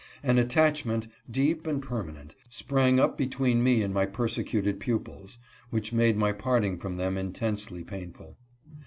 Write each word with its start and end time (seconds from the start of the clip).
An 0.23 0.39
attachment, 0.39 1.07
deep 1.29 1.67
and 1.67 1.79
permanent, 1.79 2.33
sprang 2.49 2.99
up 2.99 3.19
between 3.19 3.63
me 3.63 3.83
and 3.83 3.93
my 3.93 4.07
persecuted 4.07 4.79
pupils, 4.79 5.37
which 5.69 5.93
made 5.93 6.17
my 6.17 6.31
parting 6.31 6.79
from 6.79 6.97
them 6.97 7.19
intensely 7.19 7.83
painful. 7.83 8.35